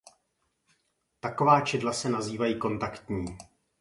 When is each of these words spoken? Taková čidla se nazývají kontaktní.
Taková 1.19 1.61
čidla 1.61 1.93
se 1.93 2.09
nazývají 2.09 2.59
kontaktní. 2.59 3.37